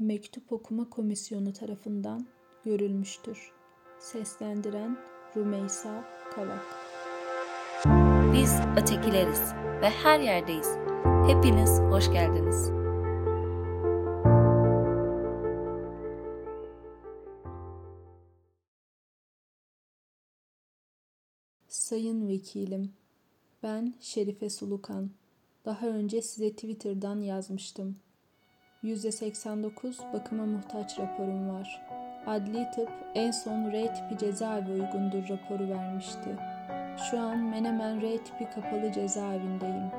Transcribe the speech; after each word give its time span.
Mektup 0.00 0.52
Okuma 0.52 0.90
Komisyonu 0.90 1.52
tarafından 1.52 2.26
görülmüştür. 2.64 3.52
Seslendiren 3.98 4.98
Rümeysa 5.36 6.04
Kavak 6.34 6.64
Biz 8.32 8.54
ötekileriz 8.82 9.40
ve 9.80 9.90
her 9.90 10.20
yerdeyiz. 10.20 10.68
Hepiniz 11.26 11.70
hoş 11.80 12.12
geldiniz. 12.12 12.70
Sayın 21.68 22.28
Vekilim, 22.28 22.92
ben 23.62 23.94
Şerife 24.00 24.50
Sulukan. 24.50 25.10
Daha 25.64 25.86
önce 25.86 26.22
size 26.22 26.50
Twitter'dan 26.52 27.20
yazmıştım. 27.20 27.96
%89 28.84 30.12
bakıma 30.12 30.46
muhtaç 30.46 30.98
raporum 30.98 31.48
var. 31.48 31.82
Adli 32.26 32.70
tıp 32.74 32.88
en 33.14 33.30
son 33.30 33.72
R 33.72 33.94
tipi 33.94 34.18
cezaevi 34.18 34.72
uygundur 34.72 35.28
raporu 35.28 35.68
vermişti. 35.68 36.36
Şu 37.10 37.20
an 37.20 37.38
Menemen 37.38 38.02
R 38.02 38.18
tipi 38.18 38.50
kapalı 38.54 38.92
cezaevindeyim. 38.92 39.90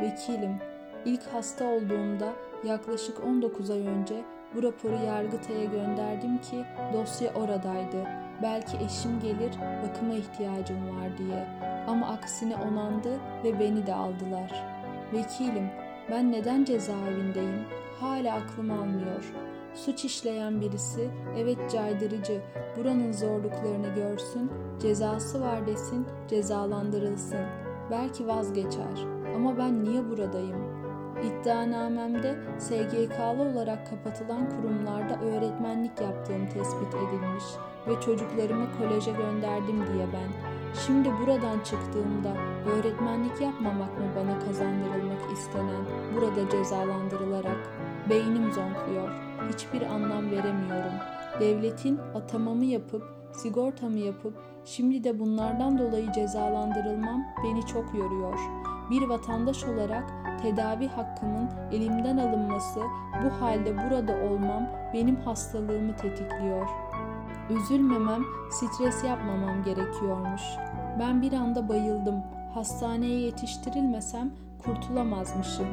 Vekilim, 0.00 0.58
ilk 1.04 1.22
hasta 1.22 1.64
olduğumda 1.64 2.32
yaklaşık 2.64 3.24
19 3.24 3.70
ay 3.70 3.86
önce 3.86 4.14
bu 4.54 4.62
raporu 4.62 5.04
Yargıtay'a 5.06 5.64
gönderdim 5.64 6.38
ki 6.38 6.64
dosya 6.92 7.34
oradaydı. 7.34 8.06
Belki 8.42 8.76
eşim 8.76 9.20
gelir, 9.20 9.52
bakıma 9.82 10.14
ihtiyacım 10.14 11.00
var 11.00 11.18
diye. 11.18 11.46
Ama 11.86 12.08
aksine 12.08 12.56
onandı 12.56 13.10
ve 13.44 13.60
beni 13.60 13.86
de 13.86 13.94
aldılar. 13.94 14.64
Vekilim, 15.12 15.70
ben 16.10 16.32
neden 16.32 16.64
cezaevindeyim? 16.64 17.64
Hala 18.00 18.34
aklım 18.34 18.70
almıyor. 18.70 19.32
Suç 19.74 20.04
işleyen 20.04 20.60
birisi, 20.60 21.10
evet 21.36 21.70
caydırıcı, 21.72 22.40
buranın 22.76 23.12
zorluklarını 23.12 23.94
görsün, 23.94 24.50
cezası 24.82 25.40
var 25.40 25.66
desin, 25.66 26.06
cezalandırılsın. 26.28 27.46
Belki 27.90 28.26
vazgeçer. 28.26 29.06
Ama 29.36 29.58
ben 29.58 29.84
niye 29.84 30.10
buradayım? 30.10 30.78
İddianamemde 31.22 32.38
SGK'lı 32.58 33.42
olarak 33.42 33.90
kapatılan 33.90 34.50
kurumlarda 34.50 35.20
öğretmenlik 35.24 36.00
yaptığım 36.00 36.46
tespit 36.48 36.94
edilmiş 36.94 37.44
ve 37.88 38.00
çocuklarımı 38.00 38.66
koleje 38.78 39.10
gönderdim 39.10 39.76
diye 39.76 40.06
ben. 40.12 40.58
Şimdi 40.86 41.08
buradan 41.20 41.60
çıktığımda 41.60 42.32
öğretmenlik 42.70 43.40
yapmamak 43.40 43.98
mı 43.98 44.04
bana 44.16 44.38
kazandırılmak 44.38 45.32
istenen, 45.32 45.84
burada 46.14 46.50
cezalandırılarak? 46.50 47.87
Beynim 48.10 48.52
zonkluyor. 48.52 49.08
Hiçbir 49.52 49.82
anlam 49.82 50.30
veremiyorum. 50.30 50.92
Devletin 51.40 52.00
atamamı 52.14 52.64
yapıp, 52.64 53.02
sigortamı 53.32 53.98
yapıp, 53.98 54.34
şimdi 54.64 55.04
de 55.04 55.18
bunlardan 55.18 55.78
dolayı 55.78 56.12
cezalandırılmam 56.12 57.24
beni 57.44 57.66
çok 57.66 57.94
yoruyor. 57.94 58.38
Bir 58.90 59.02
vatandaş 59.02 59.64
olarak 59.64 60.04
tedavi 60.42 60.88
hakkımın 60.88 61.48
elimden 61.72 62.16
alınması, 62.16 62.80
bu 63.24 63.44
halde 63.44 63.76
burada 63.76 64.12
olmam 64.12 64.62
benim 64.94 65.16
hastalığımı 65.16 65.96
tetikliyor. 65.96 66.68
Üzülmemem, 67.50 68.22
stres 68.50 69.04
yapmamam 69.04 69.62
gerekiyormuş. 69.64 70.42
Ben 71.00 71.22
bir 71.22 71.32
anda 71.32 71.68
bayıldım. 71.68 72.22
Hastaneye 72.54 73.20
yetiştirilmesem 73.20 74.30
kurtulamazmışım. 74.64 75.66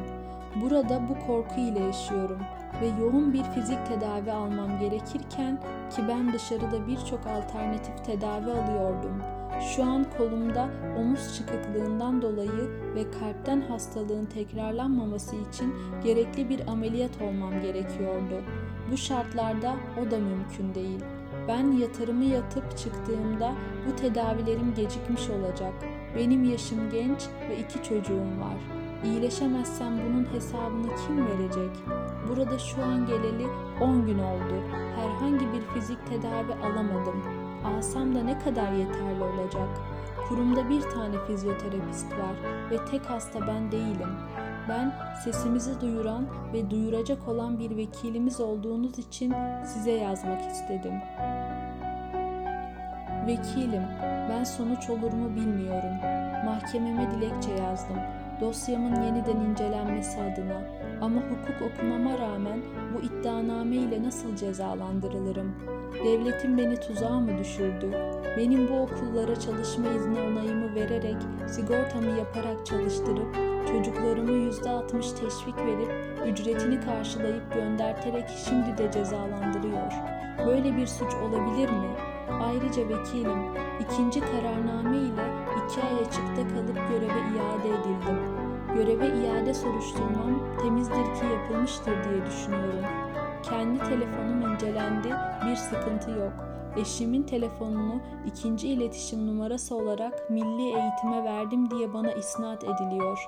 Burada 0.60 1.00
bu 1.08 1.26
korku 1.26 1.60
ile 1.60 1.80
yaşıyorum 1.80 2.38
ve 2.80 2.86
yoğun 3.00 3.32
bir 3.32 3.42
fizik 3.42 3.86
tedavi 3.86 4.32
almam 4.32 4.78
gerekirken 4.80 5.60
ki 5.90 6.02
ben 6.08 6.32
dışarıda 6.32 6.86
birçok 6.86 7.20
alternatif 7.26 8.04
tedavi 8.04 8.50
alıyordum. 8.50 9.22
Şu 9.74 9.84
an 9.84 10.06
kolumda 10.18 10.68
omuz 10.98 11.36
çıkıklığından 11.36 12.22
dolayı 12.22 12.70
ve 12.94 13.10
kalpten 13.10 13.60
hastalığın 13.60 14.26
tekrarlanmaması 14.26 15.36
için 15.36 15.74
gerekli 16.04 16.48
bir 16.48 16.68
ameliyat 16.68 17.22
olmam 17.22 17.60
gerekiyordu. 17.62 18.42
Bu 18.92 18.96
şartlarda 18.96 19.74
o 20.00 20.10
da 20.10 20.18
mümkün 20.18 20.74
değil. 20.74 21.00
Ben 21.48 21.72
yatırımı 21.72 22.24
yatıp 22.24 22.78
çıktığımda 22.78 23.52
bu 23.86 23.96
tedavilerim 23.96 24.74
gecikmiş 24.74 25.30
olacak. 25.30 25.72
Benim 26.16 26.44
yaşım 26.44 26.90
genç 26.90 27.20
ve 27.50 27.58
iki 27.58 27.82
çocuğum 27.88 28.40
var. 28.40 28.75
İyileşemezsem 29.04 29.92
bunun 29.98 30.26
hesabını 30.32 30.96
kim 31.06 31.26
verecek? 31.26 31.70
Burada 32.28 32.58
şu 32.58 32.82
an 32.82 33.06
geleli 33.06 33.46
10 33.80 34.06
gün 34.06 34.18
oldu. 34.18 34.54
Herhangi 34.96 35.52
bir 35.52 35.60
fizik 35.74 36.06
tedavi 36.06 36.52
alamadım. 36.52 37.22
Alsam 37.64 38.14
da 38.14 38.22
ne 38.22 38.38
kadar 38.38 38.72
yeterli 38.72 39.22
olacak? 39.22 39.68
Kurumda 40.28 40.68
bir 40.68 40.80
tane 40.80 41.16
fizyoterapist 41.26 42.12
var 42.12 42.36
ve 42.70 42.84
tek 42.84 43.10
hasta 43.10 43.46
ben 43.46 43.72
değilim. 43.72 44.10
Ben 44.68 44.94
sesimizi 45.24 45.80
duyuran 45.80 46.26
ve 46.52 46.70
duyuracak 46.70 47.28
olan 47.28 47.58
bir 47.58 47.76
vekilimiz 47.76 48.40
olduğunuz 48.40 48.98
için 48.98 49.34
size 49.64 49.90
yazmak 49.90 50.40
istedim. 50.52 50.94
Vekilim, 53.26 53.82
ben 54.30 54.44
sonuç 54.44 54.90
olur 54.90 55.12
mu 55.12 55.36
bilmiyorum. 55.36 55.94
Mahkememe 56.44 57.10
dilekçe 57.10 57.50
yazdım. 57.50 57.96
Dosyamın 58.40 59.02
yeniden 59.02 59.36
incelenmesi 59.36 60.20
adına 60.20 60.62
ama 61.00 61.20
hukuk 61.20 61.72
okumama 61.72 62.18
rağmen 62.18 62.60
bu 62.94 63.00
iddianame 63.02 63.76
ile 63.76 64.02
nasıl 64.02 64.36
cezalandırılırım? 64.36 65.54
Devletin 66.04 66.58
beni 66.58 66.80
tuzağa 66.80 67.20
mı 67.20 67.38
düşürdü? 67.38 67.90
Benim 68.36 68.68
bu 68.68 68.80
okullara 68.80 69.40
çalışma 69.40 69.90
izni 69.90 70.20
onayımı 70.20 70.74
vererek, 70.74 71.16
sigortamı 71.46 72.18
yaparak 72.18 72.66
çalıştırıp, 72.66 73.34
çocuklarımı 73.68 74.32
yüzde 74.32 74.70
altmış 74.70 75.10
teşvik 75.10 75.58
verip, 75.58 75.92
ücretini 76.26 76.80
karşılayıp 76.80 77.54
gönderterek 77.54 78.28
şimdi 78.28 78.78
de 78.78 78.92
cezalandırıyor. 78.92 79.92
Böyle 80.46 80.76
bir 80.76 80.86
suç 80.86 81.14
olabilir 81.14 81.70
mi? 81.70 82.15
Ayrıca 82.30 82.88
vekilim, 82.88 83.38
ikinci 83.80 84.20
kararname 84.20 84.96
ile 84.96 85.26
iki 85.64 85.82
ay 85.82 85.94
açıkta 86.06 86.48
kalıp 86.54 86.88
göreve 86.90 87.20
iade 87.36 87.68
edildim. 87.68 88.18
Göreve 88.74 89.06
iade 89.06 89.54
soruşturmam 89.54 90.58
temizdir 90.62 91.04
ki 91.04 91.26
yapılmıştır 91.34 92.04
diye 92.04 92.26
düşünüyorum. 92.26 92.84
Kendi 93.42 93.78
telefonum 93.78 94.52
incelendi, 94.52 95.08
bir 95.46 95.56
sıkıntı 95.56 96.10
yok. 96.10 96.32
Eşimin 96.76 97.22
telefonunu 97.22 98.00
ikinci 98.26 98.68
iletişim 98.68 99.26
numarası 99.26 99.76
olarak 99.76 100.30
milli 100.30 100.62
eğitime 100.62 101.24
verdim 101.24 101.70
diye 101.70 101.94
bana 101.94 102.12
isnat 102.12 102.64
ediliyor. 102.64 103.26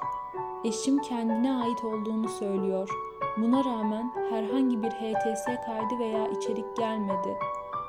Eşim 0.64 0.98
kendine 0.98 1.52
ait 1.52 1.84
olduğunu 1.84 2.28
söylüyor. 2.28 2.88
Buna 3.36 3.64
rağmen 3.64 4.12
herhangi 4.30 4.82
bir 4.82 4.90
HTS 4.90 5.44
kaydı 5.44 5.98
veya 5.98 6.28
içerik 6.28 6.76
gelmedi. 6.76 7.38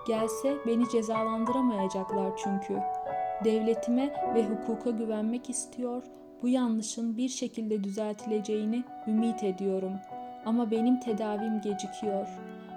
Gelse 0.07 0.57
beni 0.67 0.89
cezalandıramayacaklar 0.89 2.31
çünkü. 2.37 2.79
Devletime 3.43 4.33
ve 4.35 4.45
hukuka 4.45 4.89
güvenmek 4.89 5.49
istiyor, 5.49 6.03
bu 6.41 6.47
yanlışın 6.47 7.17
bir 7.17 7.29
şekilde 7.29 7.83
düzeltileceğini 7.83 8.83
ümit 9.07 9.43
ediyorum. 9.43 9.93
Ama 10.45 10.71
benim 10.71 10.99
tedavim 10.99 11.61
gecikiyor. 11.61 12.27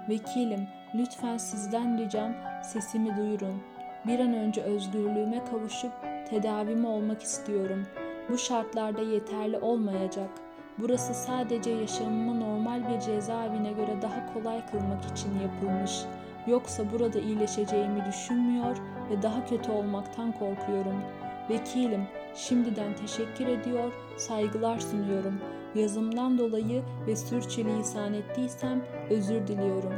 Vekilim, 0.09 0.67
lütfen 0.95 1.37
sizden 1.37 1.97
ricam 1.97 2.33
sesimi 2.63 3.17
duyurun. 3.17 3.61
Bir 4.07 4.19
an 4.19 4.33
önce 4.33 4.61
özgürlüğüme 4.61 5.45
kavuşup 5.45 5.91
tedavimi 6.29 6.87
olmak 6.87 7.23
istiyorum. 7.23 7.85
Bu 8.29 8.37
şartlarda 8.37 9.01
yeterli 9.01 9.57
olmayacak. 9.57 10.29
Burası 10.77 11.13
sadece 11.13 11.71
yaşamımı 11.71 12.39
normal 12.39 12.89
bir 12.89 12.99
cezaevine 12.99 13.71
göre 13.71 14.01
daha 14.01 14.33
kolay 14.33 14.65
kılmak 14.65 15.05
için 15.05 15.39
yapılmış.'' 15.39 16.32
Yoksa 16.47 16.83
burada 16.91 17.19
iyileşeceğimi 17.19 18.05
düşünmüyor 18.05 18.77
ve 19.09 19.21
daha 19.21 19.45
kötü 19.45 19.71
olmaktan 19.71 20.31
korkuyorum. 20.31 21.01
Vekilim, 21.49 22.07
şimdiden 22.35 22.95
teşekkür 22.95 23.47
ediyor, 23.47 23.91
saygılar 24.17 24.79
sunuyorum. 24.79 25.39
Yazımdan 25.75 26.37
dolayı 26.37 26.83
ve 27.07 27.15
sürçülisan 27.15 28.13
ettiysem 28.13 28.81
özür 29.09 29.47
diliyorum. 29.47 29.93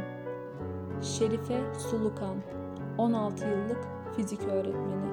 Şerife 1.02 1.60
Sulukan 1.90 2.36
16 2.98 3.46
yıllık 3.46 3.88
fizik 4.16 4.42
öğretmeni 4.42 5.06